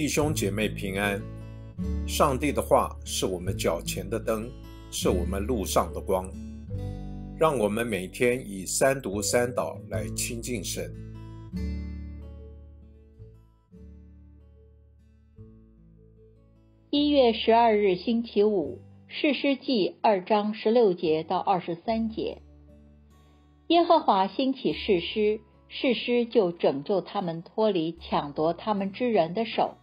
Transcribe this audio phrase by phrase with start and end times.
[0.00, 1.20] 弟兄姐妹平安。
[2.08, 4.50] 上帝的话是我们脚前的灯，
[4.90, 6.26] 是我们路上的光。
[7.38, 10.90] 让我们每天以三读三祷来亲近神。
[16.88, 22.40] 一月十二日星期五，士师记二章十六节到二十三节。
[23.66, 29.76] 耶和华兴起士师，士师就拯救他们脱离抢夺他们之人的手。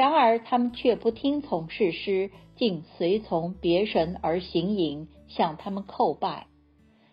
[0.00, 6.46] 然而他们却不听从士师，竟随从别神而行淫，向他们叩拜。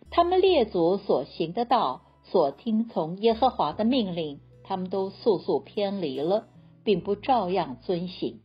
[0.09, 6.47] 他们列祖所行的道，所听从耶和华的命令，他们都速速偏离了，
[6.85, 8.39] 并不照样遵行。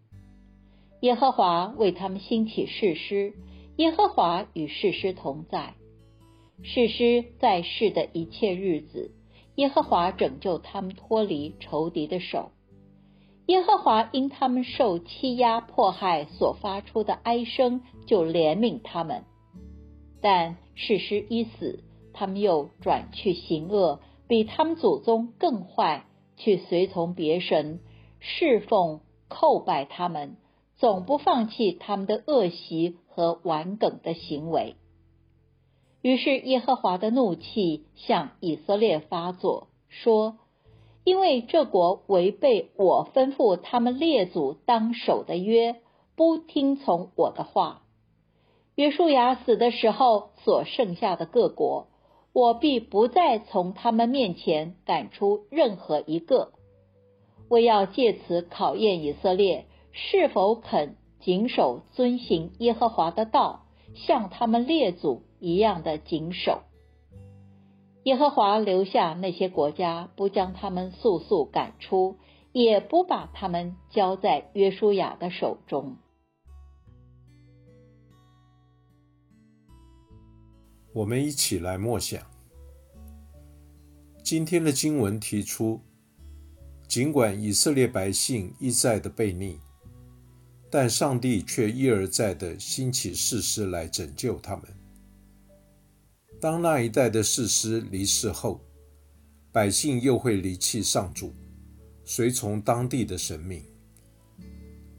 [1.02, 3.34] 耶和华为他们兴起士师，
[3.76, 5.74] 耶和华与士师同在。
[6.64, 9.12] 士师在世的一切日子，
[9.54, 12.50] 耶和华拯救他们脱离仇敌的手。
[13.46, 19.24] 耶和华因他们受欺压迫害所发出的哀声，就怜悯他们。
[20.20, 26.04] 但事实已死，他们又转去行恶，比他们祖宗更坏，
[26.36, 27.80] 去随从别神，
[28.20, 30.36] 侍奉叩拜他们，
[30.76, 34.76] 总不放弃他们的恶习和顽梗的行为。
[36.00, 40.36] 于是耶和华的怒气向以色列发作，说。
[41.04, 45.76] 因为这国违背我吩咐他们列祖当守的约，
[46.16, 47.82] 不听从我的话。
[48.74, 51.88] 约书亚死的时候，所剩下的各国，
[52.32, 56.52] 我必不再从他们面前赶出任何一个。
[57.50, 66.62] 我要借此考验以色列是否肯谨守遵行耶和华的道，像他们列祖一样的谨守。
[68.04, 72.16] 耶和华留下那些国家，不将他们速速赶出，
[72.50, 75.96] 也不把他们交在约书亚的手中。
[80.92, 82.20] 我们一起来默想。
[84.24, 85.80] 今天的经文提出，
[86.88, 89.60] 尽管以色列百姓一再的悖逆，
[90.68, 94.64] 但上帝却一而再的兴起士师来拯救他们。
[96.42, 98.60] 当那一代的士师离世后，
[99.52, 101.32] 百姓又会离弃上主，
[102.04, 103.62] 随从当地的神明。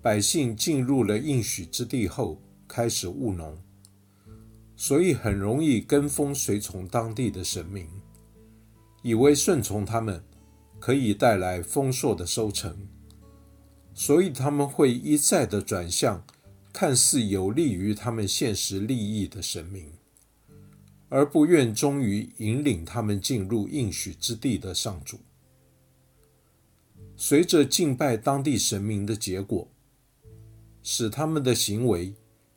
[0.02, 3.62] 百姓进入了应许之地后，开始务农，
[4.78, 7.90] 所以很容易跟风随从当地的神明，
[9.02, 10.24] 以为顺从他们
[10.80, 12.88] 可以带来丰硕的收成，
[13.94, 16.26] 所以他们会一再的转向
[16.72, 19.92] 看似有利于他们现实利益的神明。
[21.14, 25.20] 而不愿忠于引领他们进入应许之地的上主。
[27.16, 29.68] 随着敬拜当地神明的结果，
[30.82, 32.16] 使他们的行为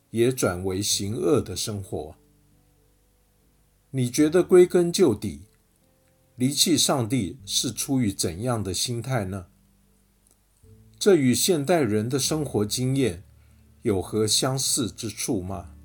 [0.08, 2.16] 也转为行恶的生活。
[3.90, 5.42] 你觉得归根究底，
[6.36, 9.48] 离弃上帝是出于怎样的心态呢？
[10.98, 13.22] 这与现代人的生活经验
[13.82, 15.75] 有何相似之处吗？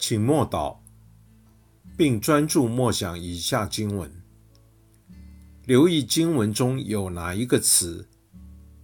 [0.00, 0.78] 请默祷，
[1.94, 4.10] 并专注默想以下经文，
[5.66, 8.08] 留意经文中有哪一个词、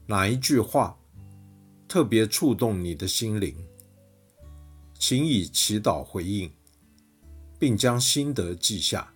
[0.06, 0.98] 哪一句话
[1.88, 3.56] 特别触动你的心灵，
[4.98, 6.52] 请以祈祷回应，
[7.58, 9.10] 并将心得记下。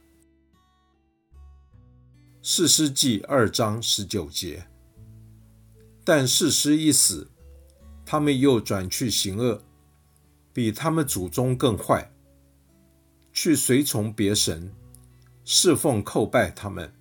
[2.42, 4.66] 四师记二章十九节，
[6.02, 7.30] 但四师一死，
[8.06, 9.62] 他们又转去行恶。
[10.60, 12.12] 比他们祖宗更坏，
[13.32, 14.70] 去随从别神，
[15.42, 16.92] 侍奉叩拜他们，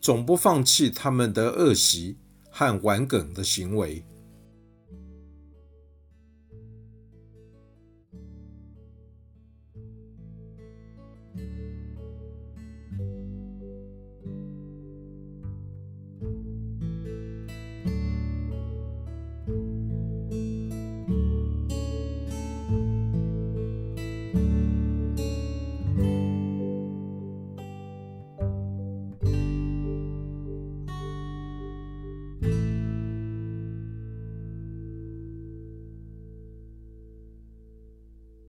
[0.00, 2.16] 总不放弃他们的恶习
[2.48, 4.04] 和玩梗的行为，